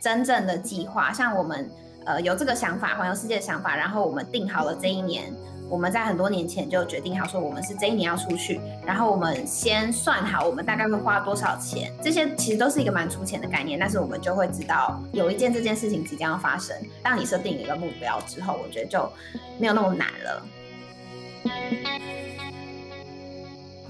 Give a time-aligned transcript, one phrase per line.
[0.00, 1.70] 真正的计划，像我们
[2.04, 5.32] 呃有这个想法，环游世界的想法，然后我们定好了这一年。
[5.70, 16.74] 我们在很多年前就决定好说，我们是这一年要出去，然后我们先算好我们大概会花多少钱，这些其实都是一个蛮粗浅的概念，但是我们就会知道有一件这件事情即将要发生。
[17.02, 19.12] 当你设定一个目标之后，我觉得就
[19.58, 20.42] 没有那么难了。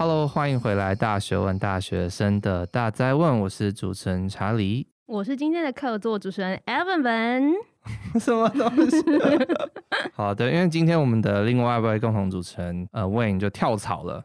[0.01, 7.53] Hello，欢迎回来，大学问大学生的大哉问，我是主持人查理，我是今天的客座主持人 Evan 文。
[8.17, 8.97] 什么东西？
[10.15, 14.23] 好的，因为今天我们的另外一位共同主持人呃 Wayne 就跳槽了。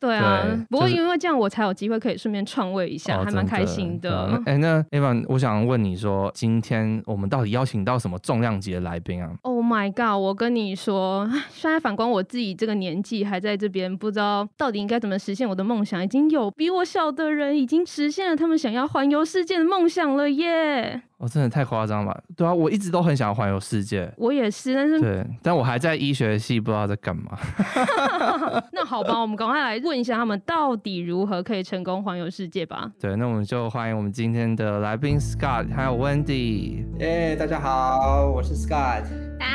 [0.00, 4.40] 对啊，对不过因为这样，我才有机会可以顺便创位一下，就是、还蛮开心的。
[4.46, 10.18] 哎、欸，那 Evan，我想问你说，今天我们到底邀请到什么重量级的来宾啊？Oh my god！
[10.18, 16.02] 我跟你说， 现在反观我自己这个年纪还在这边，不知道到底应该怎么实现我的梦想。
[16.02, 21.02] 已经有比我小的人已经实现了他们想要环游世界的梦想了耶！
[21.18, 22.22] 哦，真的太夸张了。
[22.36, 24.08] 对啊，我一直都很想要环游世界。
[24.16, 27.36] 我也是，但是对，但我还在医学系，不知道在干嘛。
[28.72, 32.88] 那好吧，我们赶快来问一下他们到底如何可以成功环游世界吧。
[33.00, 36.84] 对，那我们就欢迎我们今天的来宾 Scott，还有 Wendy。
[37.00, 39.02] 耶，大家好，我是 Scott。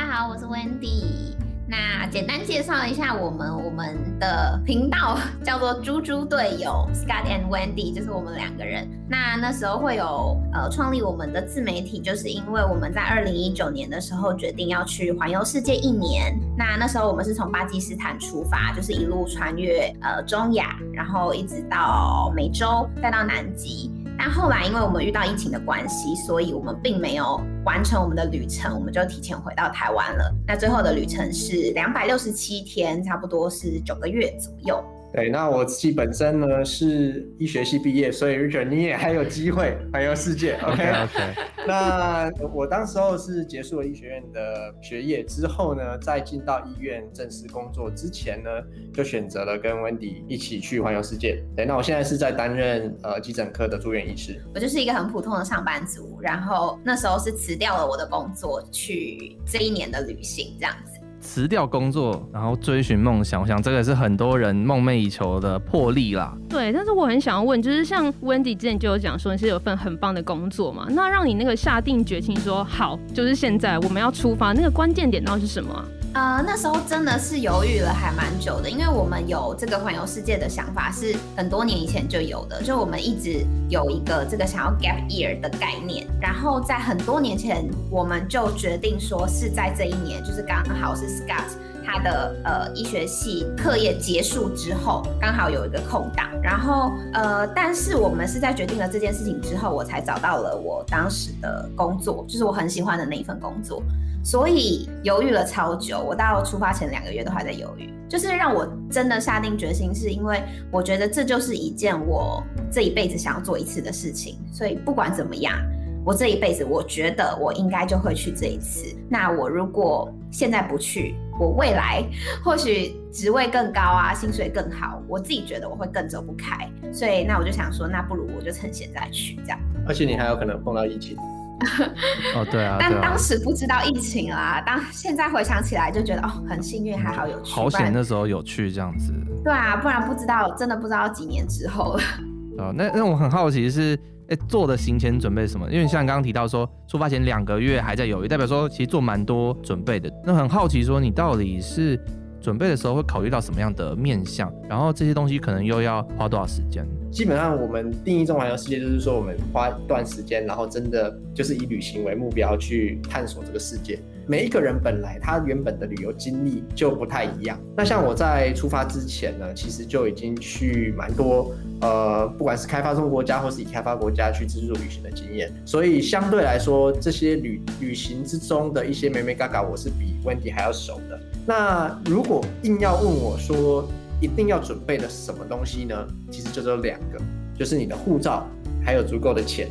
[0.04, 1.34] 大家好，我是 Wendy。
[1.66, 8.86] 那简单介绍一下我们，我们的频道 叫做猪猪队友 Scott and Wendy，就是我们两个人。
[9.08, 16.38] 那那时候会有呃创立我们的自媒体，就是因为我们在二零一九年的时候决定要去环游世界一年。
[16.58, 23.90] 那那时候我们是从巴基斯坦出发，就是一路穿越呃中亚，然后一直到美洲，再到南极。
[24.18, 30.34] 但后来，因为我们遇到疫情的关系，所以我们并没有完成我们的旅程，我们就提前回到台湾了。
[30.48, 34.84] 那最后的旅程是两百六十七天，差不多是九个月左右。
[35.14, 40.56] 对，那我自己本身呢是医学系毕业，所以 Richard 你也还有机会环游世界。
[40.64, 41.36] OK OK。
[41.68, 48.50] 那我当时候是结束了医学院的学业之后呢，在进到医院正式工作之前呢，
[48.92, 51.42] 就选择了跟 Wendy 一起去环游世界。
[51.56, 54.42] 对，那我现在是在担任呃急诊科的住院医师。
[54.54, 60.93] 我就是一个很普通的上班族，然后那时候是辞掉了我的工作，去这一年的旅行这样子。
[61.24, 66.38] 辞掉工作，然后追寻梦想，我想这个是很多人梦寐以求的魄力啦。
[66.50, 70.86] 对，但是我很想要问，就是像 Wendy 之前就有讲说你是有份很棒的工作嘛？
[70.90, 75.86] 那让你那个下定决心说好，就是现在我们要出发，那个关键点到底是什么啊？
[76.14, 91.50] 呃，那时候真的是犹豫了还蛮久的，因为我们有这个环游世界的想法是很多年以前就有的，就我们一直有一个这个想要 gap year 的概念，然后在很多年前我们就决定说是在这一年，就是刚好是 Scott
[91.84, 103.82] 他的呃医学系课业结束之后，刚好有一个空档，然后呃，但是我们是在决定了这件事情之后，我才找到了我当时的工作，就是我很喜欢的那一份工作。
[104.24, 107.94] 所以犹豫了超久，我到出发前两个月都还在犹豫。
[108.08, 114.38] 就是让我真的下定决心，是因为我觉得这就是一件我这一辈子想要做一次的事情。
[114.52, 115.58] 所以不管怎么样，
[116.06, 118.96] 我这一辈子我觉得我应该就会去这一次。
[119.10, 122.04] 那我如果现在不去，我未来
[122.44, 126.70] 或许职位更高啊，薪水更好，我自己觉得我会更走不开。
[126.94, 129.60] 所以那我就想说，那不如我就趁现在去这样。
[129.88, 131.18] 而且你还有可能碰到疫情。
[132.36, 134.62] 哦，对啊，但当时不知道疫情啦。
[134.66, 137.52] 当现在回想起来，就觉得哦，很幸运，还好有去。
[137.52, 139.14] 好险那时候有去这样子。
[139.44, 142.04] 对啊，不然不知道，真的不知道几年之后了。
[142.60, 143.98] 哦，那那我很好奇是，
[144.30, 145.70] 哎，做的行前准备什么？
[145.72, 150.12] 因为像刚刚提到说，出发前两个月还在犹豫，代表说其实做蛮多准备的。
[150.24, 152.00] 那很好奇说，你到底是
[152.44, 154.54] 准备的时候会考虑到什么样的面向？
[154.68, 156.86] 然后这些东西可能又要花多少时间？
[157.10, 163.98] 基本上，我们定义中环游世界，就是说我们花一段时间，然后真的就是以旅行为目标去探索这个世界。
[164.26, 167.58] 每一个人本来他原本的旅游经历就不太一样。
[167.78, 175.54] 那像我在出发之前呢，其实就已经去蛮多，呃，不管是开发中国家或是已开发国家去自助旅行的经验。
[175.66, 181.20] 所以相对来说，这些旅旅行之中的一些眉眉嘎嘎，我是比 Wendy 还要熟的。
[181.46, 183.88] 那如果硬要问我说，
[184.22, 185.96] 一定要准备的什么东西呢？
[186.32, 187.20] 其实就只有两个，
[187.58, 188.48] 就是你的护照，
[188.86, 189.68] 还有足够的钱，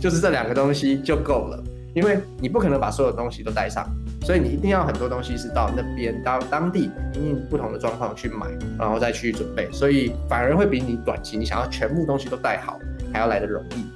[0.00, 1.62] 就是这两个东西就够了。
[1.94, 3.88] 因为你不可能把所有东西都带上，
[4.22, 9.70] 所以你一定要很多东西是到那边到当地，因应不同的状况去买，然后再去准备。
[9.70, 12.80] 所以反而会比你短期你想要全部东西都带好
[13.12, 13.86] 还要来得容易。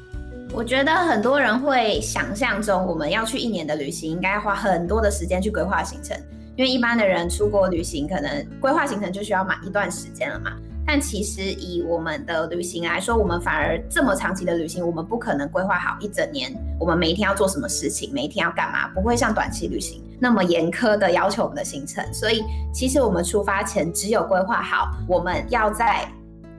[0.53, 6.17] 我觉得很多人会想象中，我们要去一年的旅行，应该花很多的时间去规划行程。
[6.59, 10.51] 因为一般的人出国旅行，可能规划行程就需要满一段时间了嘛。
[10.85, 22.05] 但其实以我们的旅行来说，我们反而这么长期的旅行，我们不可能规划好一整年，我们每一天要做什么事情，每一天要干嘛，不会像短期旅行那么严苛的要求我们的行程。
[22.13, 22.43] 所以
[22.75, 26.09] 其实我们出发前只有规划好我们要在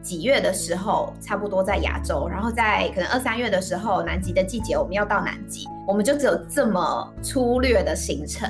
[0.01, 8.49] 几月的时候，差不多在亚洲，然后在可能二三月的时候，南极的季节我们要到南极，我们就只有这么粗略的行程。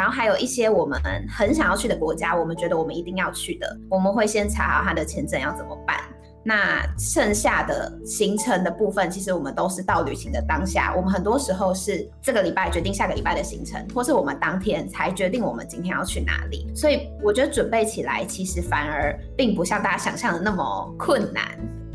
[0.00, 0.98] 然后还有一些我们
[1.28, 6.00] 很想要去的国家，我们觉得我们一定要去的，我们会先查好他的签证要怎么办。
[6.42, 16.66] 那剩下的行程的部分，其实我们都是到旅行的当下，我们很多时候是这个礼拜决定下个礼拜的行程，或是我们当天才决定我们今天要去哪里。
[16.74, 21.44] 所以我觉得准备起来其实反而并不像大家想象的那么困难。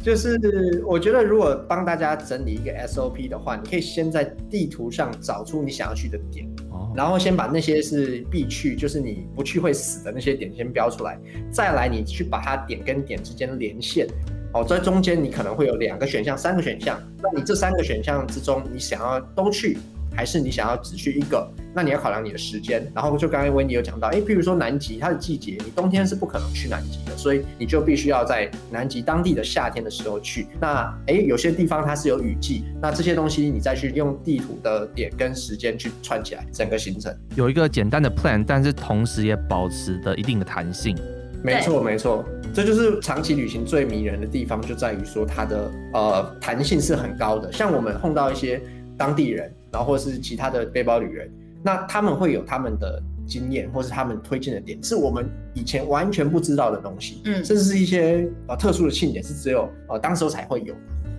[0.05, 6.47] 就是我觉得，如果帮大家整理一个 SOP 的话，你可以先在地图上找出你想要去的点，
[6.95, 11.19] 然后先把那些是必去，就是你不去会死的那些点先标出来，
[11.51, 14.07] 再来你去把它点跟点之间连线。
[14.53, 19.79] 哦，在中间你可能会有两个选项、三个选项，那你这三个选项之中，你想要都去？
[20.15, 21.47] 还是你想要只去一个？
[21.73, 22.89] 那你要考量你的时间。
[22.95, 30.47] 然后就刚刚温妮有讲到，哎，譬如说南极，它的季节，你冬天是不可能去南极的，所以你就必须要在南极当地的夏天的时候去。
[30.59, 40.97] 那哎，有些地方它是有雨季，那这些东西你再去用地图的点跟时间去串起来整个行程，有一个简单的 plan，但是同时也保持的一定的弹性。
[41.43, 42.23] 没错，没错，
[42.53, 47.51] 这就是长期旅行最迷人的地方，就在于说它的呃弹性是很高的。
[47.51, 48.61] 像我们碰到一些
[48.97, 49.51] 当地人。
[49.75, 51.29] 然后或是其他的背包旅人，
[51.61, 60.73] 那他们会有他们的经验，或是他们推荐的点，是我们以前完全不知道的东西，嗯，甚至是一些呃特殊的庆典，是只有呃当时候才会有，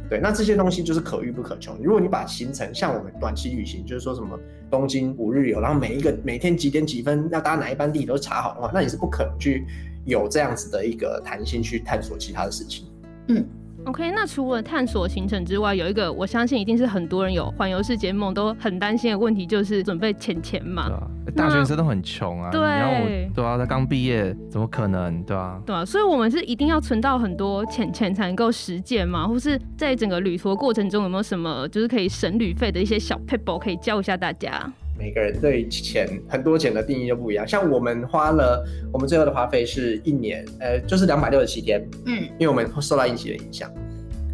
[0.08, 1.76] 对，那这些东西就是可遇不可求。
[1.82, 4.38] 如果你把行程像我们短期旅行，就是说什么
[4.70, 9.66] 东京五日游，然后每一个每天几点几分要搭哪一班地铁都查好的话，那你是不可能去
[10.06, 12.86] 有这样子的一个弹性去探索其他的事情，
[13.28, 13.46] 嗯。
[13.86, 20.88] OK，那除了探索行程之外，有一个我相信一定是很多人有环游世界梦都很担心的问题，就是准备钱钱嘛。
[20.88, 22.50] 对啊，大学生都很穷啊。
[22.50, 22.60] 对。
[22.60, 25.22] 然后对啊，他刚毕业，怎么可能？
[25.22, 25.62] 对啊。
[25.64, 29.24] 对啊，所以我们是一定要存到很多钱钱才能够实践嘛？
[29.28, 34.68] 或是在整个旅途的过程中有没有什么就是可以省旅费的一些小 p e p l e 可以教一下大家？
[34.98, 43.70] 每个人对钱很多钱的定义就不一样，像我们花了，我们最后的花费是一年，呃，就是两百六十七天，嗯，因为我们受到疫情的影响，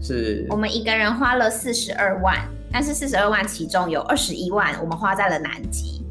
[0.00, 2.36] 是，我们一个人花了四十二万，
[2.70, 6.04] 但是四十二万其中有二十一万我们花在了南极，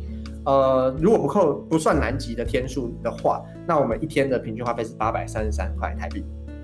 [0.46, 6.24] 呃，如果不扣不算南极的天数的话，那我们一天的平均花费是八百三十三块台币，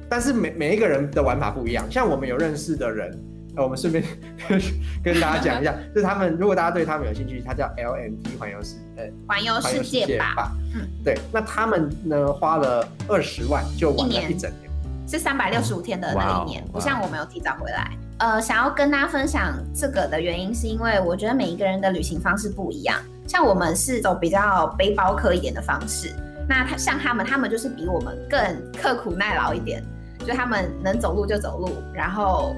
[0.09, 3.17] 但是每每一个人的玩法不一样，像我们有认识的人。
[3.57, 4.03] 呃、我们顺便
[5.03, 17.91] 跟大家讲一下，就是他们如果大家对他们有兴趣，他叫 LMT 环游世呃环游世界吧，嗯，对，那他们呢花了二十万就玩了一整年，年是三百六十五天的那一年，不像我们有提早回来。
[18.19, 26.13] 呃，想要跟大家分享这个的原因，是因为我觉得每一个人的旅行方式不一样，像我们是走比较背包客一点的方式，
[26.47, 28.39] 那他像他们，他们就是比我们更
[28.73, 29.83] 刻苦耐劳一点，
[30.25, 32.55] 就他们能走路就走路，然后。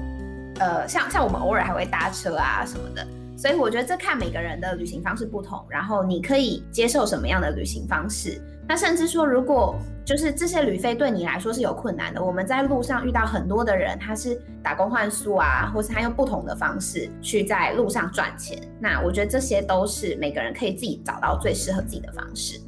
[0.60, 3.04] 呃，像像我们偶尔还会搭车啊什么的，
[3.34, 8.40] 所以我觉得这看每个人的旅行方式不同，然后你可以接受什么样的旅行方式。
[8.68, 9.74] 那甚至说，如果
[10.04, 18.60] 就是这些旅费对你来说是有困难的，我们在路上遇到很多的人，他是打工换宿啊，或是他用不同的方式去在路上赚钱。
[18.78, 22.60] 那我觉得这些都是每个人可以自己找到最适合自己的方式。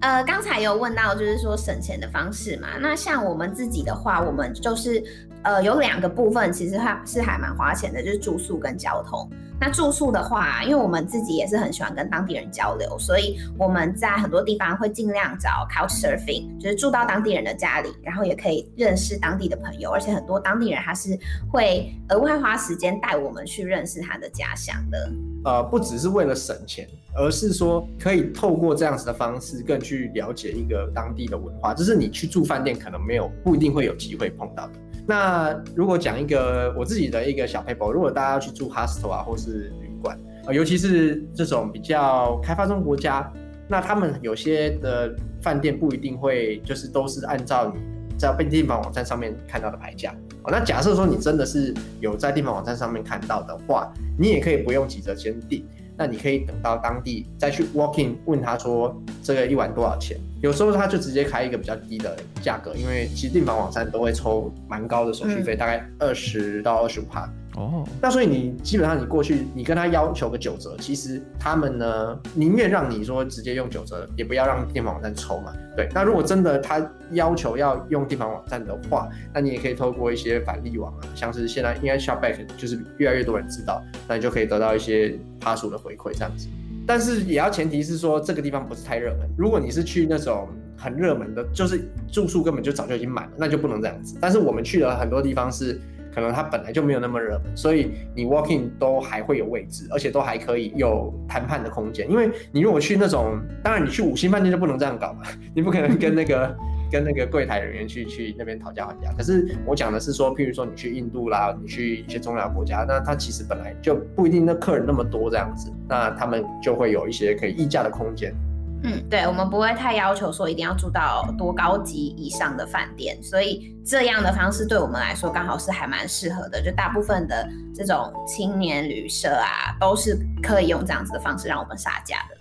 [0.00, 5.02] 呃，刚才有问到就是说省钱的方式嘛，那像我们自己的话，我们就是。
[5.46, 9.30] 呃，有两个部分，其实还是还蛮花钱的，就是住宿跟交通。
[9.60, 21.16] 那住宿的话，因为我们自己也是很喜欢跟当地人交流，所以我们在很多地方会尽量找 Couch Surfing，就是住到当地人的家里，然后也可以认识当地的朋友，而且很多当地人他是
[21.48, 25.12] 会额外花时间带我们去认识他的家乡的。
[25.44, 34.72] 呃，不只是为了省钱，而是说可以透过这样子的方式，更去了解一个当地的文化，这是你去住饭店可能没有，不一定会有机会碰到的。
[35.06, 43.32] 那如果讲一个我自己的一个小 paper，，如果大家要去住 hostel 啊，或是旅馆，呃，尤其是这种比较开发中国家，
[43.68, 47.80] 那他们有些的饭店不一定会就是都是按照你
[48.18, 50.12] 在订房网站上面看到的牌价。
[50.42, 55.64] 哦，那假设说你真的是有在订房网站上面看到的话，你也可以不用急着先订，
[55.96, 60.18] 那你可以等到当地再去 walk in 问他说这个一晚多少钱。
[60.46, 67.28] 有时候他就直接开一个比较低的价格，因为其实订房网站都会抽蛮高的手续费，嗯、大概二十到二十五趴。
[67.56, 75.52] 哦，那所以你基本上你过去，你跟他要求个九折，其实他们呢宁愿让你说直接用九折，也不要让订房网站抽嘛。
[75.74, 86.46] 对，那如果真的他要求要用订房网站的话，那你也可以透过一些返利网啊，像是现在应该 Shopback 就是越来越多人知道，那你就可以得到一些趴数的回馈这样子。
[86.86, 94.16] 但是也要前提是说这个地方不是太热门，如果你是去那种很热门的，就是住宿根本就早就已经满了，那就不能这样子。
[94.20, 95.80] 但是我们去了很多地方是。
[96.14, 102.10] 可能它本来就没有那么热门，所以你 walking 都还会有位置，而且都还可以有谈判的空间。
[102.10, 105.24] 因为你如果去那种，当然你去五星饭店就不能这样搞嘛，
[105.54, 106.56] 你不可能跟那个
[106.90, 109.12] 跟那个柜台人员去去那边讨价还价。
[109.16, 118.34] 可是我讲的是说，譬如说你去印度啦，你去一些中亚国家，那他其实本来就不一定那客人那么多这样子，那他们就会有一些可以议价的空间。
[118.82, 126.60] 嗯，对，我们不会太要求说一定要住到多高级以上的饭店，所以这样的方式对我们来说刚好是还蛮适合的。
[126.60, 132.35] 就大部分的这种青年旅社啊，都是可以用这样子的方式让我们杀价的。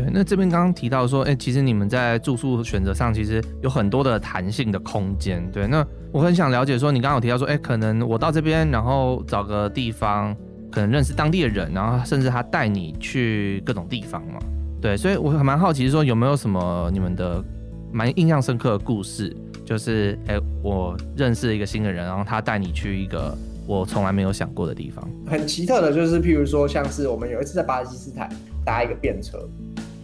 [0.00, 5.46] 对，那这边刚刚提到说，哎，其实你们在住宿选择上其实有很多的弹性的空间。
[5.52, 10.34] 对，那我很想了解说，你刚刚有提到说，哎，可能我到这边，然后找个地方，
[10.72, 14.38] 可能认识当地的人，然后甚至他带你去各种地方嘛。
[14.80, 17.44] 对，所以我还蛮好奇，说有没有什么你们的
[17.92, 19.36] 蛮印象深刻的故事？
[19.66, 25.08] 就是，哎，我认识一个新的人，然后他带你去一个我从来没有想过的地方。
[25.26, 28.28] 很奇特的，就是譬如说，像是我们有一次在巴基斯坦
[28.64, 29.38] 搭一个便车，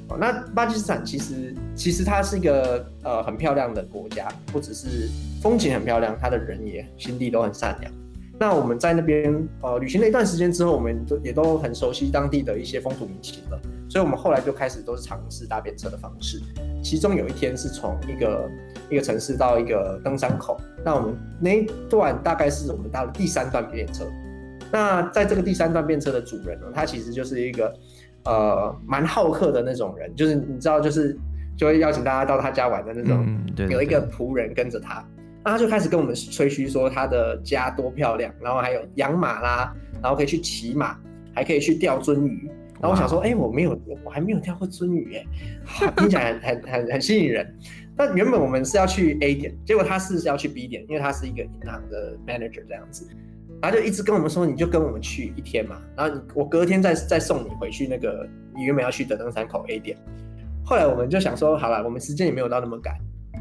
[0.09, 5.09] 哦，那巴基斯坦其实其实它是一个呃很漂亮的国家，不只是
[5.43, 7.93] 风景很漂亮，它的人也心地都很善良。
[8.39, 13.59] 那我们在那边呃旅行了一段时间之后，我们都也都很熟悉当地的一些风土民情了，
[13.89, 16.41] 所以我们后来就开始都是尝试搭便车的方式。
[16.85, 18.51] 其中有一天是从一个
[18.91, 24.05] 一个城市到一个登山口，那我们那一段大概是我们搭了第三段便车。
[24.71, 27.75] 那在这个第三段便车的主人呢，他其实就是一个
[28.27, 31.17] 呃蛮好客的那种人，就是你知道，就是
[31.57, 35.05] 就会邀请大家到他家玩的那种，嗯、对对对，有一个仆人跟着他。
[35.45, 40.99] 那他就开始跟我们吹嘘说他的家多漂亮，然后还有养马啦，然后可以去骑马，
[41.33, 42.51] 还可以去钓鳟鱼。
[42.81, 45.25] 然后我想说，哎、欸，我没有，我还没有钓过鳟鱼，哎，
[45.97, 47.57] 听起来很 很很很吸引人。
[47.97, 53.09] 但原本我们是要去 A 点，结果他是要去 B 点，因为他是一个银行的 manager 这样子，
[53.63, 59.97] 然后就一直跟我们说，你就跟我们去一天嘛，然后我隔天再再送你回去那个你原本要去的登山口 A 点。
[60.65, 62.95] 后来我们就想说，好了，我们时间也没有到那么赶，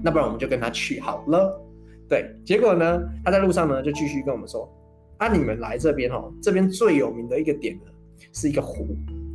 [0.04, 1.62] 那不然我们就跟他去好了。
[2.08, 4.72] 对，结果呢，他在路上呢就继续跟我们说，
[5.18, 7.92] 啊，你们来这边哦，这边最有名的一个点呢，
[8.32, 8.88] 是一个湖，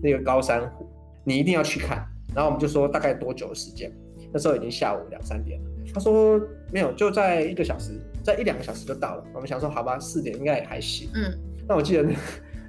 [0.02, 0.87] 那个高山湖，
[1.25, 2.06] 你一定要去看。
[2.32, 3.92] 然后我们就说大概多久的时间？
[4.32, 5.70] 那时候已经下午两三点了。
[5.92, 6.40] 他说
[6.72, 7.90] 没有，就在一个小时，
[8.22, 9.24] 在一两个小时就到了。
[9.34, 11.10] 我们想说好吧，四点应该也还行。
[11.14, 11.32] 嗯，
[11.68, 12.08] 那我记得。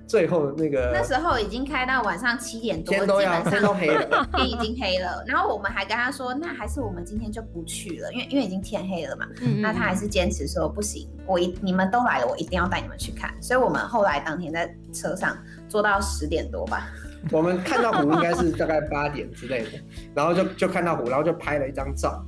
[0.07, 5.23] 最后那个那时候已经开到晚上七点多，天都要天都黑了， 天已经黑了。
[5.25, 9.25] 然后我们还跟他说，那还是我们今天就不去了，因为因为已经天黑了嘛。
[9.41, 13.33] 嗯，那他还是坚持说不行，我一你们都来了，我一定要带你们去看。
[13.41, 15.37] 所以我们后来当天在车上
[15.69, 16.89] 坐到十点多吧。
[17.31, 19.79] 我们看到湖应该是大概八点之类的，
[20.13, 22.21] 然后就就看到湖，然后就拍了一张照。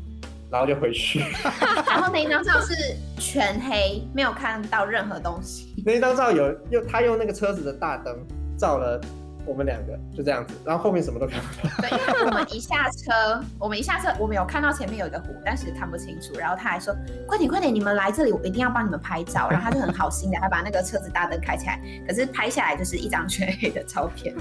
[0.53, 1.19] 然后就回去，
[1.89, 2.75] 然后那一张照是
[3.19, 5.73] 全黑，没有看到任何东西。
[5.83, 8.15] 那一张照有用他用那个车子的大灯
[8.55, 9.01] 照了。
[9.45, 11.73] 我们两个就这样子，然后后面什么都看不到。
[11.81, 16.37] 对，因为我们一下车，我们一下车，我们有看到前面有一个湖，但是看不清楚。
[16.37, 16.95] 然后他还说
[17.27, 21.79] ：“快点，快点，你们来这里，我一定要帮你们拍照。”然后他就很好心的，还把那个车子大灯开起来。
[22.07, 24.33] 可是拍下来就是一张全黑的照片。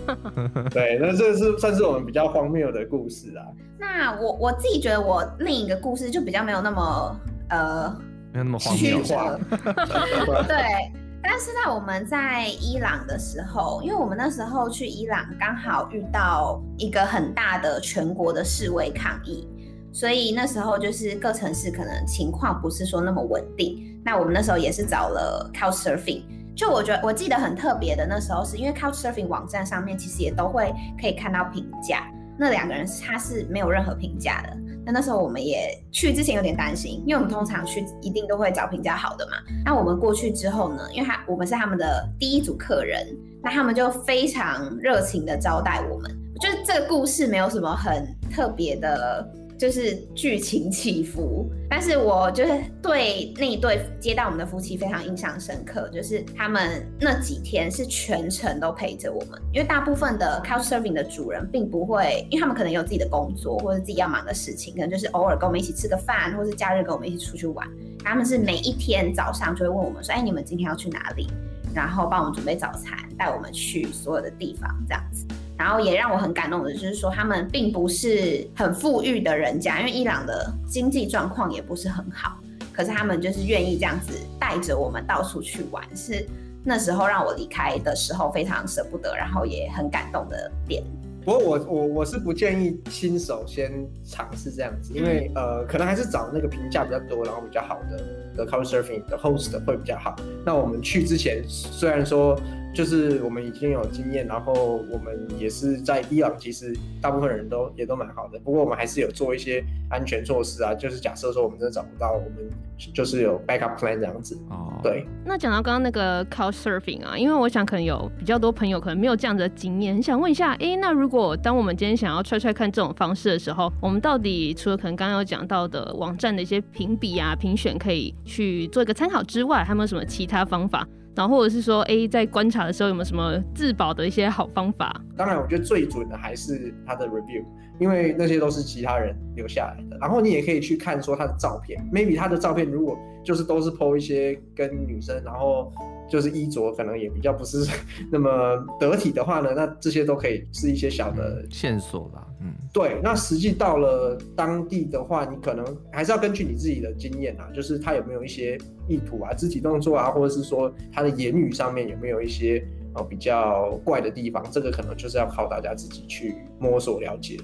[0.71, 3.42] 对，那这是算是我们比较荒谬的故事啊。
[3.78, 7.88] 那我我自己觉得，我另一个故事就比较没有那么呃，
[8.32, 9.02] 没有那么荒谬。
[10.47, 11.01] 对。
[11.22, 19.48] 但是在我们在伊朗的时候，因为我们那时候去伊朗刚好遇到一个很大的全国的示威抗议，
[19.92, 24.00] 所以那时候就是各城市可能情况不是说那么稳定。
[24.04, 26.24] 那我们那时候也是找了 Couchsurfing，
[26.56, 34.56] 就我觉得我记得很特别的那时候是因为 Couchsurfing 网站上面其实也都会可以看到评价，那两个人他是没有任何评价的。
[34.84, 39.32] 那那时候我们也去之前有点担心，因为我们通常去一定都会找评价好的嘛。
[39.64, 43.06] 那我们过去之后呢，因为他我们是他们的第一组客人，
[43.42, 46.10] 那他们就非常热情的招待我们。
[46.40, 49.24] 就是这个故事没有什么很特别的
[49.62, 67.64] 就是剧情起伏，但是我就是对那一对接待我们的夫妻非常印象深刻，就是他们那几天是全程都陪着我们，因为大部分的 Couchsurfing 的主人并不会，因为他们可能有自己的工作或者自己要忙的事情，可能就是偶尔跟我们一起吃个饭，或是假日跟我们一起出去玩。
[68.02, 71.28] 他们是每一天早上就会问我们说：“哎，你们今天要去哪里？”
[71.73, 75.25] 然后帮我们准备早餐，带我们去所有的地方，这样子。
[75.62, 82.37] 然后也让我很感动的，就是说他们并不是很富裕的人家，因为伊朗的经济状况也不是很好，
[82.73, 86.26] 可是他们就是愿意这样子带着我们到处去玩，是
[86.64, 90.83] 那时候让我离开的时候非常舍不得，然后也很感动的点。
[91.25, 93.71] 不过我我我是不建议新手先
[94.04, 100.16] 尝试这样子，因为呃可能还是找那个评价比较多，然后比较好的的 Couchsurfing 的 host 会比较好。
[100.45, 102.37] 那我们去之前虽然说。
[102.72, 108.38] 就是我们已经有经验，然后我们也是在伊朗，其实大部分人都也都蛮好的。
[108.38, 112.50] 不过我们还是有做一些安全措施啊，就是假设说我们真的找不到，我们
[112.94, 114.38] 就是有 backup plan 这样子。
[114.48, 115.06] 哦，对。
[115.24, 130.88] 那讲到刚刚那个 Couchsurfing 啊，因为我想可能有比较多朋友可能没有这样子的经验，很想问一下，哎，那如果当我们今天想要 try try 看这种方式的时候，我们到底除了可能刚刚有讲到的网站的一些评比啊、评选可以去做一个参考之外，还有没有什么其他方法？
[131.14, 135.00] 然后或者是说，哎，在观察的时候有没有什么自保的一些好方法？
[135.16, 137.45] 当然，我觉得最准的还是他的 review，
[137.78, 139.99] 因为那些都是其他人留下来的。
[139.99, 145.73] 然后你也可以去看说他的照片，maybe 他的照片如果就是都是 po 一些跟女生，然后。
[146.09, 147.66] 就是衣着可能也比较不是
[148.11, 148.30] 那么
[148.78, 152.26] 得体的话呢，那这些都可以是一些小的线索吧。
[152.40, 153.00] 嗯，对。
[153.02, 162.62] 那实际到了当地的话，你可能还是要根据你自己的经验啊，就是他有没有一些意图啊、肢体动作啊，或者是说他的言语上面有没有一些
[162.94, 167.38] 呃比较怪的地方，这个可能就是要靠大家自己去摸索了解。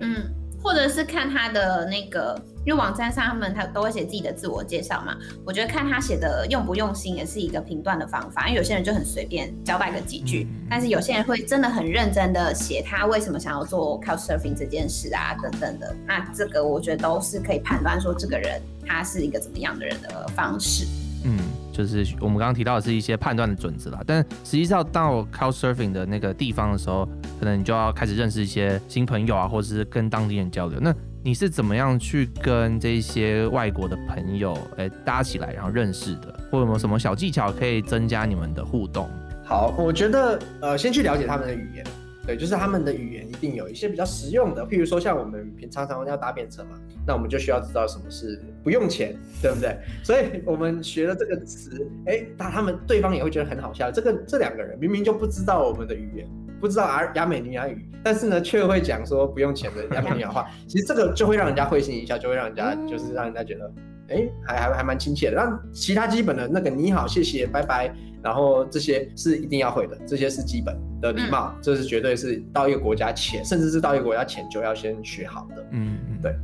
[0.00, 0.34] 嗯。
[0.62, 8.46] 或者是看他的那个，因为网站上他们他都会写自己的自我介绍嘛，我觉得看他写的用不用心也是一个评断的方法。
[8.48, 15.94] 因为有些人就很随便交代个几句，但是有些人会真的很认真的写他为什么想要做 Couchsurfing 这件事啊等等的。
[16.06, 20.86] 那这个我觉得都是可以判断说这个人他是一个怎么样的人的方式。
[21.78, 27.08] 就是我们刚刚提到的是一些判断的准则啦，但实际上到 Couchsurfing 的那个地方的时候，
[27.38, 30.80] 可能你就要开始认识一些新朋友啊，或者是跟当地人交流。
[30.80, 30.92] 那
[31.22, 36.34] 你是怎么样去跟这些外国的朋友哎、搭起来，然后认识的？
[36.50, 39.08] 或有没有什么小技巧可以增加你们的互动？
[39.44, 41.86] 好，我觉得呃，先去了解他们的语言。
[42.28, 49.78] 对，就是他们的语言一定有一些比较实用的，譬如说像我们平常常要搭便车嘛，那我们就需要知道什么是不用钱，对不对？
[50.04, 53.90] 所以我们学了这个词，哎，那他们对方也会觉得很好笑。
[53.90, 56.28] 这个这两个人明明就不知道我们的语言，
[56.60, 63.72] 不知道阿亚美尼亚语，但是呢却会讲说不用钱的亚美尼亚话，其实这个就会让人家会心一笑，就会让人家就是让人家觉得，
[64.08, 65.36] 哎，还还还蛮亲切的。
[65.36, 67.94] 那其他基本的那个你好、谢谢、拜拜。
[68.20, 75.64] 然后这些是一定要会的，这些是基本的礼貌，这是绝对是到一个国家前，甚至是到一个国家前就要先学好的。
[75.70, 76.34] 嗯，对，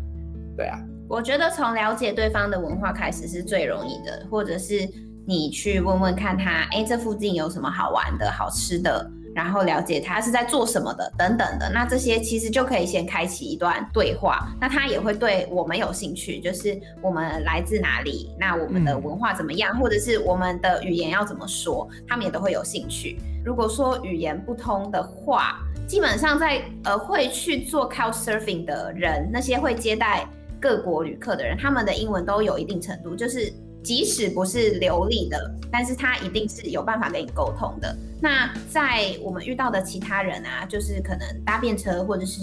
[0.57, 0.79] 对啊。
[1.09, 4.89] 我觉得从了解对方的文化开始是最容易的，或者是
[5.27, 9.11] 你去问问看他，哎，这附近有什么好玩的、好吃的。
[9.35, 14.49] 然后了解他是在做什么的，等等的，那这些其实就可以先开启一段对话。
[14.61, 23.19] 那他也会对我们有兴趣，就是我们来自哪里，那我们的文化怎么样，或者是我们的语言要怎么说，他们也都会有兴趣。
[23.45, 30.27] 如果说语言不通的话，基本上在呃会去做 Couchsurfing 的人，那些会接待
[30.61, 33.53] 各国旅客的人，他们的英文都有一定程度，就是。
[33.85, 37.95] 即使不是流利的，但是他一定是有办法跟你沟通的。
[38.21, 42.41] 那在我们遇到的其他人啊，就是可能搭便车或者是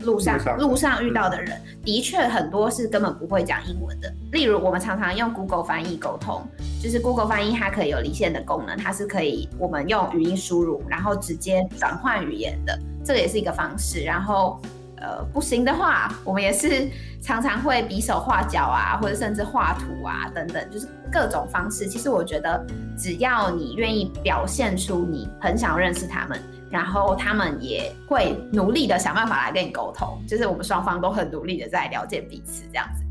[0.00, 4.12] 路上路上，遇到的人，的确很多是根本不会讲英文的。
[4.32, 6.42] 例如，我们常常用 Google 翻译沟通，
[6.82, 14.02] 就是 Google 翻译它可以有离线的功能，它是可以我们用语音输入，然后直接转换语言的，这个也是一个方式。
[14.02, 14.60] 然后。
[15.00, 16.88] 呃，不行的话，我们也是
[17.22, 21.86] 常常会比手画脚啊，或者甚至画图啊，等等，就是各种方式。
[21.86, 22.64] 其实我觉得，
[22.96, 26.38] 只要你愿意表现出你很想要认识他们，
[26.70, 33.02] 然后他们也会努力的想办法来跟你沟通，就是我们双方都很努力的在了解彼此这样子。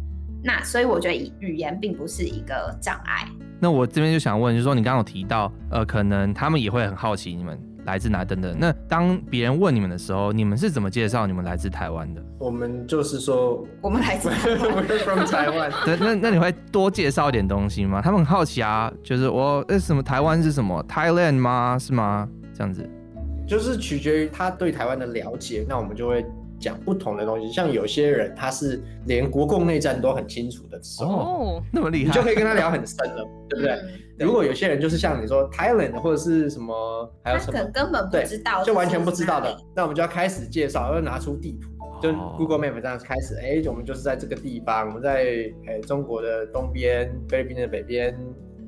[0.43, 3.27] 那所以我觉得语言并不是一个障碍。
[3.59, 7.59] 那我这边就想问，就是说你刚刚有提到，呃，可能他们也会很好奇你们。
[7.89, 8.55] 来自哪等等？
[8.59, 12.23] 那当别人问你们的时候，你们是怎么介绍你们来自台湾的？
[12.37, 14.59] 我们就是说，我们来自台湾。
[14.69, 15.71] 我们 from 台湾。
[15.83, 17.99] 对，那那你会多介绍一点东西吗？
[18.01, 21.77] 他们很好奇啊，就是我呃什么台湾是什么 Thailand 吗？
[21.79, 22.29] 是吗？
[22.53, 22.87] 这样子，
[23.47, 25.65] 就是取决于他对台湾的了解。
[25.67, 26.23] 那我们就会
[26.59, 27.51] 讲不同的东西。
[27.51, 33.71] 像有些人他是连国共内战都很清楚的时候，哦，那么厉害，你就可以跟他聊很深了，对不对？
[33.71, 41.69] 嗯如果有些人就是像你说 Thailand 或者是什么，还有什么可能根本不知道，就完全不知道的那我们就要开始介绍，要拿出地图，
[42.01, 48.13] 就 Google Map 这样开始，哎、我们就是在这个地方，我们在哎中国的东边，菲律宾的北边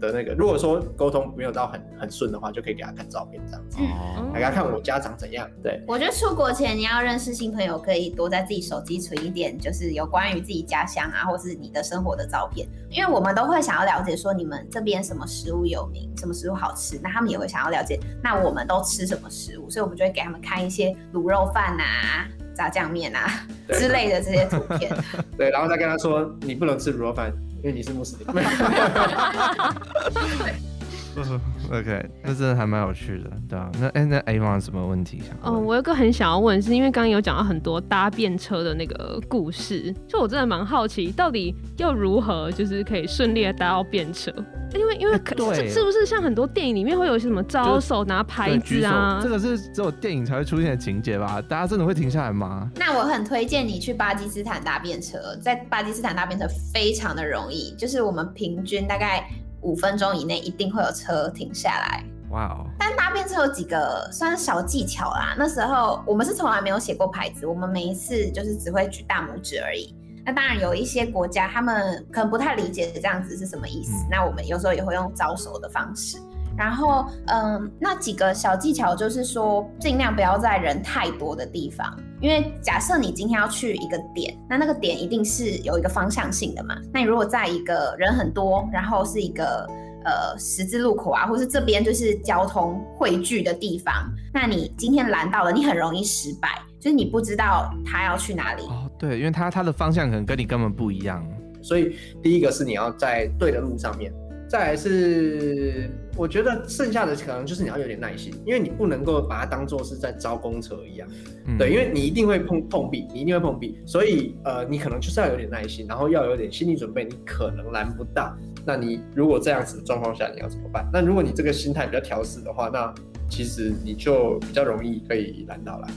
[0.02, 0.34] 的那个。
[0.34, 5.48] 如果说沟通没有到很很顺的话，就可以给他看照片这样子，嗯，给他看我家长怎样。
[5.64, 23.28] 对，我觉得出国前你要认识新朋友，可以多在自己手机存一点，就是有关于自己家乡啊，或是你的生活的照片，因为我们都会想要了解说你们这边什么食物有名，什么食物好吃，那他们也会想要了解，那我们都吃什么食物，所以我们就会给他们看一些卤肉饭啊、炸酱面啊
[23.70, 24.92] 之类的这些图片。
[25.38, 27.32] 对，然后再跟他说你不能吃卤肉饭，
[27.64, 28.28] 因为你是穆斯林。
[31.72, 33.70] OK，那真的还蛮有趣的，对啊。
[33.80, 35.54] 那哎、欸，那 Avon 有什么问题想问？
[35.54, 44.32] 哦，我有个很想要问，是因为刚刚有讲到很多搭便车的那个故事，就我真的蛮好奇，到底要如何就是可以顺利的搭到便车？
[44.74, 49.20] 因为因为可、欸、对是不是像很多电影里面会有一些什么招手拿牌子啊？
[49.22, 51.42] 这个是只有电影才会出现的情节吧？
[51.42, 52.72] 大家真的会停下来吗？
[52.78, 59.30] 那我很推荐你去巴基斯坦搭便车，在巴基斯坦搭便车非常的容易，就是我们平均大概。
[59.62, 62.04] 五分钟以内一定会有车停下来。
[62.32, 62.66] 哇哦！
[62.80, 65.36] 但搭便车有几个算是小技巧啦。
[65.38, 69.94] 那时候我们是从来没有写过牌子，我们每一次就是只会举大拇指而已。
[70.26, 76.20] 那当然有一些国家他们可能不太理解这样子是什么意思，嗯、那我们有时候也会用招手的方式。
[76.58, 86.76] 然后，嗯，那几个小技巧就是说，尽量不要在人太多的地方，因为假设你今天要去一个点，那那个点一定是有一个方向性的嘛。
[86.94, 89.68] 那你如果在一个人很多，然后是一个
[90.06, 98.64] 呃十字路口啊，或是这边就是交通汇聚的地方，那你今天拦到了，你很容易失败，就是你不知道他要去哪里。
[98.64, 101.28] 哦，对，因为他他的方向可能跟你根本不一样，
[101.62, 104.14] 所以第一个是你要在对的路上面。
[104.48, 111.08] 再来是，我觉得剩下的可能就是你要有点耐心，因为你不能够把它当做是在招公车一样，
[111.46, 118.36] 嗯、对，因为你一定会碰碰壁，你一定会碰壁，所以呃，你可能就是要有点耐心，然后要有点心理准备，你可能拦不到。
[118.66, 120.88] 那你如果这样子的状况下，你要怎么办？
[120.92, 122.94] 那如果你这个心态比较调试的话，那
[123.30, 125.88] 其实你就比较容易可以拦到了。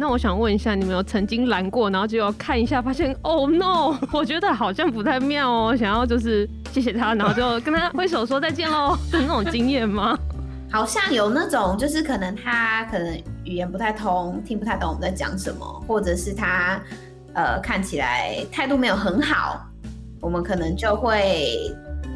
[0.00, 10.16] 那我想问一下，你们有曾经拦过，然后结果看一下，发现哦、oh、no， 我觉得好像不太妙哦，想要就是谢谢他，然后就跟他挥手说再见喽 的那种经验吗？
[10.70, 16.80] 好像有那种，就是可能他可能语言不太通，听不太懂我们在讲什么，或者是他
[17.34, 19.66] 呃看起来态度没有很好，
[20.20, 21.74] 我们可能就会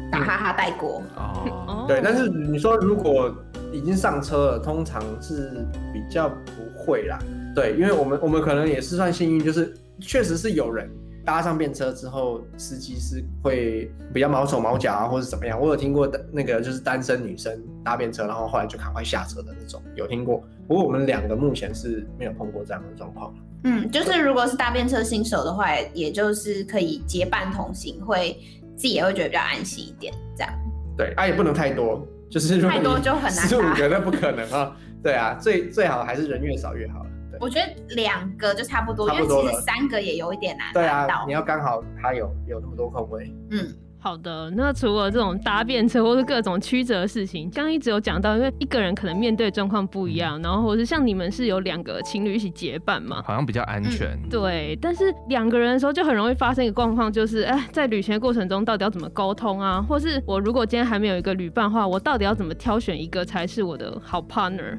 [0.09, 1.01] 打哈哈带过。
[1.17, 3.29] 哦，对，但是你说如果
[3.73, 7.19] 已经上车了，通常是比较不会啦。
[7.55, 10.89] 对，因为我们我们可能也是算幸运，就是确实是有人
[11.23, 15.59] 搭上便车之后，司机是会比较毛手毛脚啊，或者怎么样。
[15.59, 20.43] 我有听过的那个就是单身女生搭便车，然后后来就赶快下车的那种，有听过。
[20.67, 23.33] 不过我们两个目前是没有碰过这样的状况。
[23.65, 28.37] 嗯，就是如果是搭便车新手的话，也就是可以结伴同行，会
[28.75, 30.51] 自己也会觉得比较安心一点，这样。
[30.97, 33.47] 对，啊也不能太多，就是太多就很难搭。
[33.47, 34.75] 十五个那不可能啊。
[35.01, 37.05] 对啊，最最好还是人越少越好。
[37.39, 40.73] 我觉得两个就差不多，差不多，因为其实三个也有一点难。
[40.73, 43.33] 对啊，你要刚好它有有那么多空位。
[43.51, 43.67] 嗯，
[43.99, 44.51] 好的。
[44.51, 54.09] 那除了这种搭便车或是各种曲折的事情，刚刚一直有讲到，因为一个人可能面对状况不一样，然后或是像你们是有两个情侣一起结伴嘛，好像比较安全。
[54.23, 59.81] 嗯、对，但是两个人的时候就很容易发生一个状况，就是哎，在旅行的过程中到底要怎么沟通啊？
[59.81, 64.77] 或是我如果今天还没有一个旅伴的话，我到底要怎么挑选一个才是我的好 partner？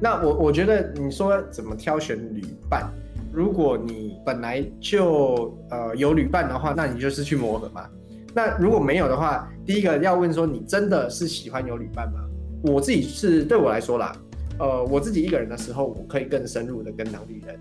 [0.00, 2.88] 那我我觉得你说怎么挑选旅伴，
[3.32, 7.88] 如果你本来就呃有旅伴的话，那你就是去磨合嘛。
[8.34, 12.20] 那如果没有的话，第一个要问说你真的是喜欢有旅伴吗？
[12.62, 14.16] 我自己是对我来说啦，
[14.58, 17.58] 呃，我自己一个人的时候，我可以更深入的跟当地人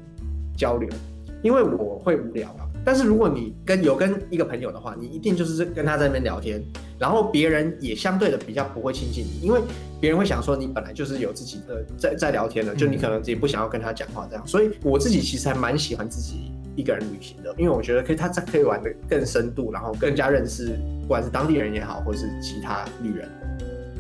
[0.56, 0.90] 交流，
[1.42, 2.70] 因为我会无聊啊。
[2.88, 6.64] 但是如果你跟有跟一个朋友的话，你一定就是跟他在那边聊天，
[6.98, 9.60] 然后别人也相对的比较不会亲近你，因为
[10.00, 14.48] 别人会想说你本来就是有自己的在在聊天的，就你可能自己不想要跟他讲话这样。
[14.48, 23.30] 所以我自己其实还蛮喜欢自己一个人旅行的，因为我觉得可以他可以玩的更深度，然后更加认识不管是当地人也好，或是其他旅人。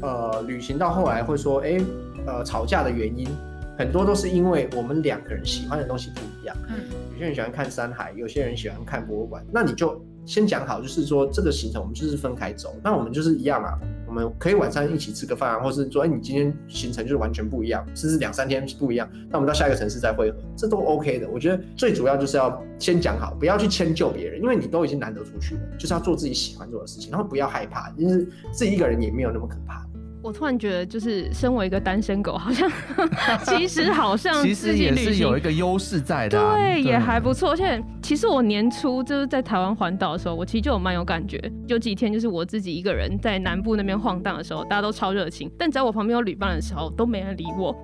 [0.01, 1.77] 呃，旅行到后来会说，哎，
[2.25, 3.27] 呃，吵架的原因
[3.77, 6.55] 很多都是因为我们两个人喜欢的东西不一样。
[6.69, 6.75] 嗯。
[7.13, 9.43] 有些人喜欢看山海，有些人喜欢看博物馆。
[9.51, 12.75] 那你就先讲好，就是说这个行程我们就是分开走。
[12.83, 13.73] 那我们就是一样啊，
[14.07, 21.27] 我们可以晚上一起吃个饭啊，或是说，哎，你今天行程就是完全不一样，甚至两三天不一样，那我们到下一个城市再会合，这都 OK 的。
[21.27, 29.83] 我觉得最主要就是要先讲好，不要去迁就别人，因为你都已经难得出去了，就是要做自己喜欢做的事情，然后不要害怕，就是自己一个人也没有那么可怕。
[30.21, 32.69] 我突然觉得，就是身为一个单身狗，好像
[33.45, 37.51] 其实好像其实也是有一个优势在的，啊对，对，也还不错。
[37.51, 41.37] 而且其实我年初就是在台湾环岛的时候，我其实就有蛮有感觉。
[41.67, 47.75] 有几天就是我自己一个人在南部那边晃荡的时候，大家都超热情，但只要我旁边有旅伴的时候，都没人理我。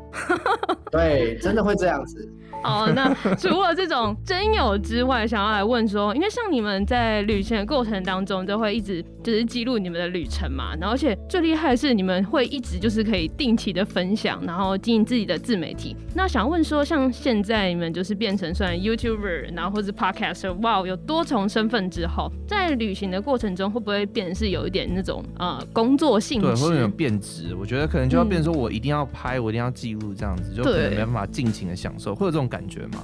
[0.90, 2.26] 对，真的会这样子。
[2.64, 15.94] 哦，那除了这种真友之外，想要来问说，因为像你们在旅行的过程当中，都会一直就是记录你们的旅程嘛，然后而且最厉害的是你们会一直就是可以定期的分享，然后经营自己的自媒体。
[16.16, 26.47] 那想问说，像现在你们就是变成算 YouTuber，然后或是 Podcaster，哇，有多重身份之后，在旅行的过程中会不会变成是有一点那种呃工作性质？
[26.47, 27.54] 对，会有点变质。
[27.60, 32.43] 我觉得可能就要变成说我一定要拍，嗯、我一定要记录这样子，就可能没办法尽情的享受，会有这种。
[32.54, 32.99] 感觉吗？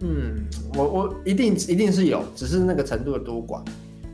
[0.00, 0.36] 嗯，
[0.72, 3.62] 我我一定一定是有，只是那个程度有多广。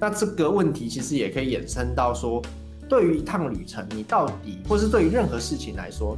[0.01, 2.43] 那这个问题其实也可以衍生到说，
[2.89, 6.17] 对于一趟旅程，你到底，或是对于任何事情来说，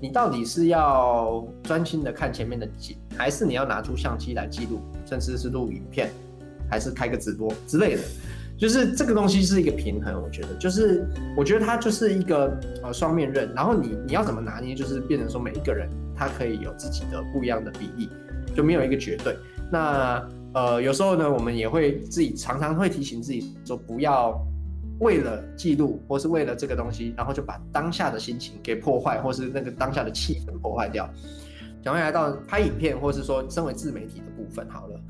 [0.00, 6.10] 你到底是要专心的看前面的景，还是你要拿出相机来记录，甚至是录影片，
[6.70, 8.02] 还是开个直播之类的？
[8.58, 18.10] 就是这个东西是一个平衡，我觉得，就是我觉得它就是一个呃双面刃，然后你你要怎么拿捏，就是变成说每一个人他可以有自己的不一样的比例，
[18.56, 19.36] 就没有一个绝对。
[19.70, 24.36] 那呃有时候呢，我们也会自己常常会提醒自己说，不要
[24.98, 31.08] 为了记录或是为了这个东西，然后就把当下的心情给破坏，或是那个当下的气氛破坏掉。
[31.82, 35.00] 讲回来到拍影片，或是说身为自媒体的部分，好了。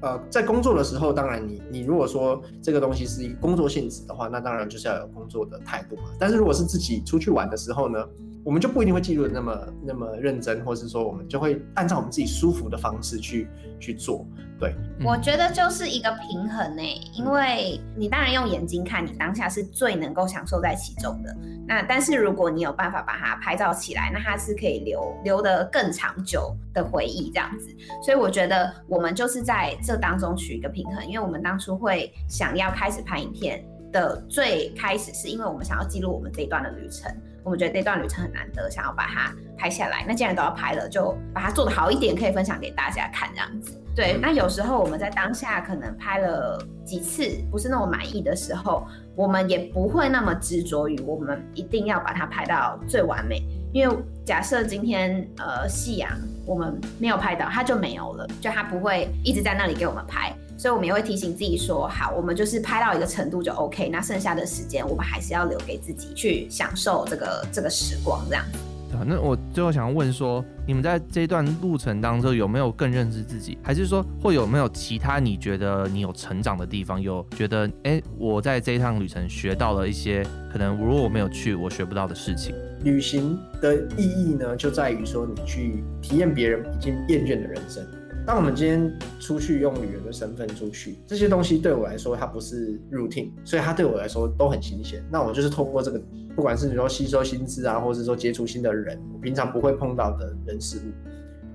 [0.00, 6.04] 呃，在工作的时候，当然你你如果说这个东西是一工作性质的话，那当然就是要有工作的态度嘛。
[6.20, 7.98] 但是如果是自己出去玩的时候呢，
[8.48, 13.46] 我们就不一定会记录的那么那么认真，或是说我们就会按照我们自己舒服的方式去
[13.78, 14.26] 去做。
[14.58, 16.82] 对，我觉得就是一个平衡呢，
[17.14, 21.36] 因为你当然用眼睛看，你当下是最能够享受在其中的。
[21.66, 27.68] 那但是如果你有办法把它拍照起来，那它是可以留留得更长久的回忆这样子。
[28.02, 37.14] 所以我觉得我们就是在这当中取一个平衡，因为我们当初会想要开始拍影片的最开始，是因为我们想要记录我们这一段的旅程。
[37.48, 40.04] 我们觉得这段旅程很难得，想要把它拍下来。
[40.06, 43.80] 那既然都要拍了，就把它做得好一点，可以分享给大家看这样子。
[43.96, 53.42] 对，那有时候我们在当下可能拍了几次不是那么满意的时候，我们也不会那么执着于我们一定要把它拍到最完美。
[53.72, 56.10] 因为假设今天呃夕阳
[56.44, 60.36] 我们没有拍到，它就没有了，就它不会一直在那里给我们拍。
[60.58, 68.58] 所以我们也会提醒自己说，好，我们就是拍到一个程度就 OK，那剩下的时间我们还是要留给自己去享受这个这个时光这样子。
[69.06, 77.00] 那我最后想要问说，你们在这一段路程当中有没有更认识自己，还是说会有没有其他你觉得你有成长的地方？
[77.00, 82.52] 有觉得哎、欸，我在这一趟旅程学到了一些可能如果我没有去我学不到的事情。
[82.82, 87.86] 旅行的意义呢，就在于说你去体验别人已经厌倦的人生。
[88.28, 95.02] 当我们今天出去用旅游的身份出去，这些东西对我来说它不是 routine，所以它对我来说都很新鲜。
[95.10, 95.98] 那我就是通过这个，
[96.36, 101.07] 不管是你说吸收新知啊，或者是说接触新的人，我平常不会碰到的人事物，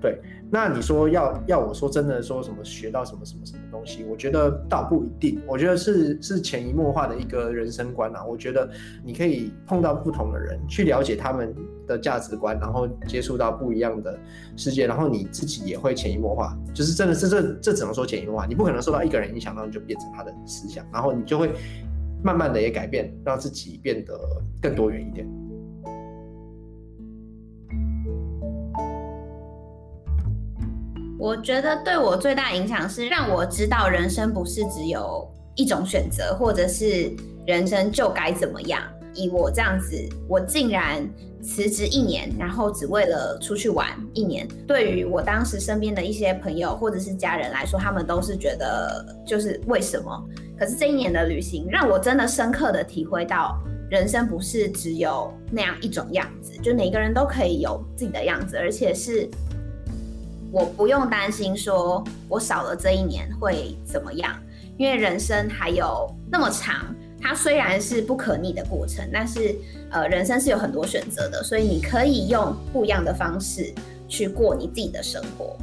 [0.03, 0.19] 对。
[0.51, 4.03] 那你说要要我说真的说什么学到什么什么什么东西？
[4.03, 8.23] 我觉得倒不一定，我觉得是是潜移默化的一个人生观啊。
[8.23, 8.69] 我觉得
[9.03, 11.55] 你可以碰到不同的人，去了解他们
[11.87, 14.19] 的价值观，然后接触到不一样的
[14.57, 16.55] 世界，然后你自己也会潜移默化。
[16.73, 21.51] 就是真的是这这只能说潜移默化，你不可能受到一个人影响，然后你就变成他的思想，然后你就会
[22.21, 24.13] 慢慢的也改变，让自己变得
[24.61, 25.27] 更多元一点。
[31.23, 37.09] 我觉得对我最大影响是让我知道人生不是只有一种选择，或者是
[37.47, 38.81] 人生就该怎么样。
[39.13, 39.95] 以我这样子，
[40.27, 41.09] 我竟然
[41.41, 44.45] 辞职一年，然后只为了出去玩一年。
[44.67, 50.11] 对于我当时身边的一些朋友或者是家人来说，他们都是觉得就是为什么？
[50.59, 53.57] 可是这一年的旅行让我真的深刻的体会到，
[53.89, 59.29] 人生不是只有那样一种样子，就每个人都可以有自己的样子，而且是。
[60.53, 64.39] 我不用担心说，我少了这一年会怎么样，
[64.77, 66.95] 因为人生还有那么长。
[67.19, 69.55] 它虽然是不可逆的过程，但是
[69.89, 73.73] 呃，人生是有很多选择的，所以你可以用不一样的方式
[74.07, 75.57] 去过你自己的生活。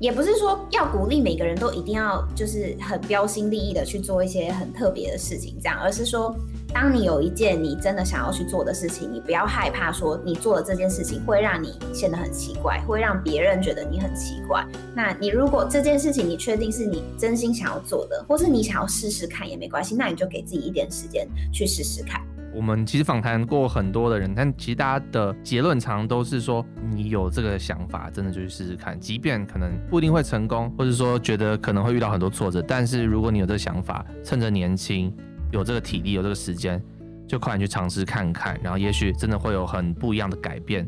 [0.00, 6.34] 也不是说要鼓励每个人都一定要就是很标新立异的去做一些很特别的事情，这样，而是说
[6.74, 14.66] 当你有一件你真的想要去做的事情，你不要害怕说你做的这件事情会让你显得很奇怪，会让别人觉得你很奇怪。
[14.92, 22.20] 那你如果这件事情你确定是你真心想要做的，或是你想要试试看也没关系，那你就给自己一点时间去试试看。
[22.52, 35.12] 我们其实访谈过很多的人，但其实大家的结论常都是说，你有这个想法，真的就去试试看，即便可能不一定会成功，或者说觉得可能会遇到很多挫折，但是如果你有这个想法，趁着年轻，
[35.54, 36.82] 有这个体力，有这个时间，
[37.28, 40.84] 就快点去尝试看看，然后也许真的会有很不一样的改变，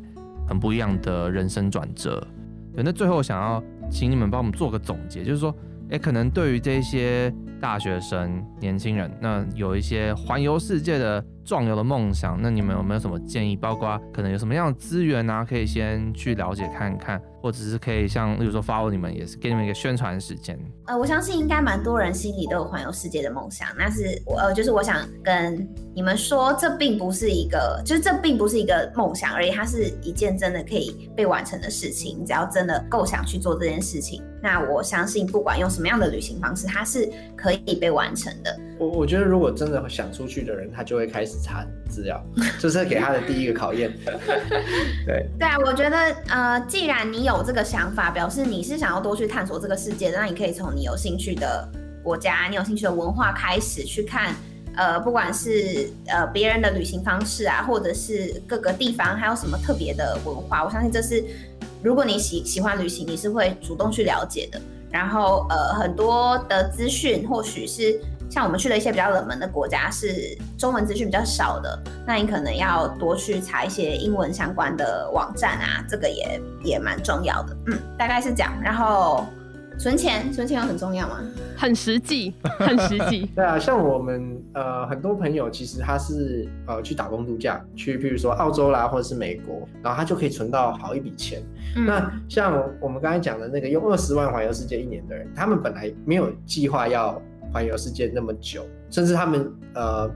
[0.48, 2.20] 很不一样的人生转折。
[2.74, 5.55] 对，那最后想要请你们帮我们做个总结，就是说，
[5.90, 11.24] 哎，可能对于这些大学生、年轻人，那有一些环游世界的。
[11.46, 13.56] 壮游的梦想，那你们有没有什么建议？
[13.56, 20.59] 包括可能有什么样的资源啊，可以先去了解看看，或者是可以像，例如说 follow 你们，也是给你们一个宣传时间。
[20.87, 23.68] 呃，我相信应该蛮多人心里都有环游世界的梦想。
[23.78, 32.24] 那是我呃，就是我想跟你们说，这并不是一个，就是这并不是一个梦想而已，它是一件真的可以被完成的事情。
[32.26, 38.59] 只要真的够想去做这件事情，那我相信不管用什么样的旅行方式，它是可以被完成的。
[38.79, 42.23] 我我觉得，如果真的想出去的人，他就会开始查资料，
[42.59, 43.91] 这是给他的第一个考验。
[45.07, 45.97] 对对啊，我觉得
[46.29, 51.67] 呃，既然你有这个想法，表示你是想要多去探索这个世界的，那你可以从你有兴趣的
[52.03, 54.35] 国家、你有兴趣的文化开始去看，
[54.77, 61.25] 呃，不管是呃别人的旅行方式啊，或者是各个地方还有什么特别的文化，我相信这是
[61.83, 64.61] 如果你喜喜欢旅行，你是会主动去了解的。
[64.91, 67.99] 然后呃，很多的资讯或许是。
[68.29, 77.57] 像我们去了一些比较冷门的国家，是中文资讯比较少的，那你可能要多去查一些英文相关的网站啊，这个也也蛮重要的。
[77.69, 78.53] 嗯，大概是这样。
[78.62, 79.25] 然后
[79.79, 81.21] 存钱，存钱有很重要吗？
[81.57, 83.31] 很实际，很实际。
[83.35, 91.41] 对啊，像我们呃很多朋友，其实他是呃去打工度假，去譬如说澳洲啦，或者是美国，然后他就可以存到好一笔钱。
[91.77, 97.23] 嗯、那像我们刚才讲的那个用二十万环游世界一年的人，他们本来没有计划要。
[97.57, 100.11] 环游世界那么久，甚至他们呃，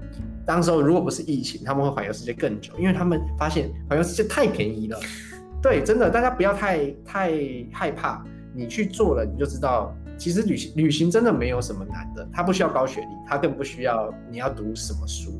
[0.44, 5.00] 当时候如果不是疫情，他们会环游世界更久，因为他们发现环游世界太便宜了。
[5.62, 7.32] 对，真的，大家不要太太
[7.72, 8.22] 害怕，
[8.54, 15.32] 你去做了，你就知道，其实旅行旅行真的没有什么难的，它不需要高学历，它更不需要你要读什么书，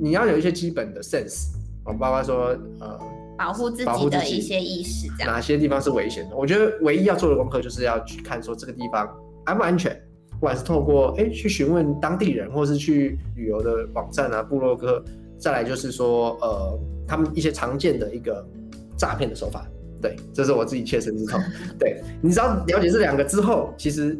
[0.00, 1.52] 你要有一些基本的 sense，
[1.84, 2.46] 我包括说
[2.80, 2.98] 呃，
[3.38, 6.36] 保护自己的一些意识，这样哪些地方是危险的？
[6.36, 9.08] 我觉得唯一要做的功课就是要去看说这个地方
[9.44, 9.96] 安不安全。
[10.44, 15.02] 不管是透过哎、欸、去询问当地人，或是去旅游的网站啊、部落格，
[15.38, 16.78] 再来就是说呃
[17.08, 18.46] 他们一些常见的一个
[18.94, 19.66] 诈骗的手法，
[20.02, 21.40] 对，这是我自己切身之痛。
[21.80, 24.18] 对，你只要了解这两个之后，其实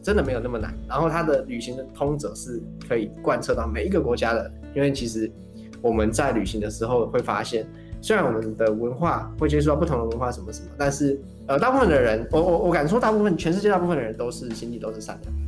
[0.00, 0.72] 真的没有那么难。
[0.88, 5.28] 然后它的旅行的通则是可以贯彻到每一个国家的，因为其实
[5.82, 7.66] 我们在旅行的时候会发现，
[8.00, 15.43] 虽然我们的文化会接触到不同的文化什么什么，但是呃大部分的人，我我我敢说大部分全世界大部分的人都是心地都是善良。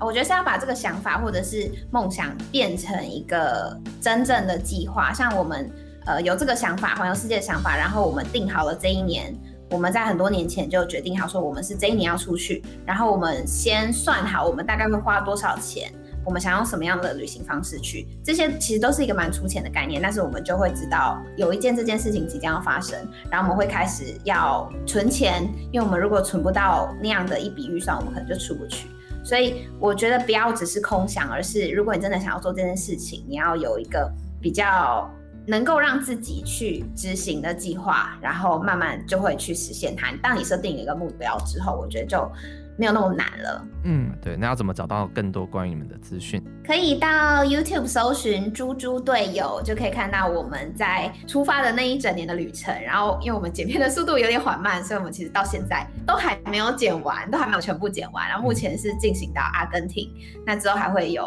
[0.00, 5.12] 我觉得是要把这个想法或者是梦想变成一个真正的计划。
[5.12, 5.70] 像我们
[6.04, 9.34] 呃有这个想法，环游世界的想法，然后我们定好了这一年，
[9.70, 15.90] 我们在很多年前就决定好说我们是这一年要出去，然后我们先算好我们大概会花多少钱，
[16.24, 22.98] 我们想用什么样的旅行方式去，这些其实都是一个蛮粗浅的概念，但是我们就会知道有一件这件事情即将要发生，
[23.30, 28.88] 然后我们会开始要存钱，因为我们如果存不到那样的一笔预算，我们可能就出不去。
[29.24, 34.08] 所以我觉得不要只是空想，而是如果你真的想要做这件事情，你要有一个
[34.40, 35.10] 比较
[35.46, 40.12] 能够让自己去执行的计划，然后慢慢就会去实现它。
[40.22, 42.30] 当你设定一个目标之后，我觉得就。
[42.76, 43.66] 没有那么难了。
[43.84, 46.42] 嗯，对，那要怎么找到更多关于你们的资讯？
[46.66, 52.74] 可以到 YouTube 搜寻“猪猪队友”，就可以看到我们在出发的那一整年的旅程。
[52.82, 58.28] 然后，因为我们剪片的速度有点缓慢，所以我们其实到现在都还没有剪完，都还没有全部剪完。
[58.28, 60.10] 然后目前是进行到阿根廷，
[60.46, 61.24] 那之后还会有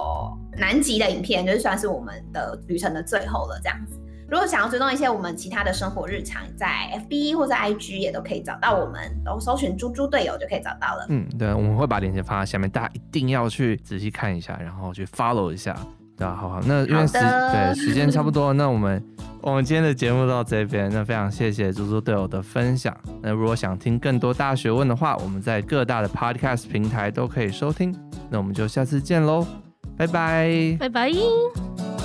[0.57, 3.99] 南极的影片，就是算是我们的旅程的最后了，这样子。
[4.29, 6.67] 如果想要追踪一些我们其他的生活日常，在
[7.09, 11.05] FB 或者 IG 也都可以找到我们，都搜寻“猪猪队友”就可以找到了。
[11.09, 15.75] 嗯，对，我们会把链接放在下面，大家一定要去仔细看一下，然后去 follow 一下。
[16.17, 19.01] 对啊，好好，那因为时对时间差不多，那我们
[19.39, 22.95] 我们今天的节目到这边，那非常谢谢猪猪队友的分享。
[23.21, 27.95] 那如果想听更多大学问的话，我们在各大的 Podcast 平台都可以收听。
[28.29, 29.45] 那我们就下次见喽，
[29.95, 31.96] 拜拜，拜拜。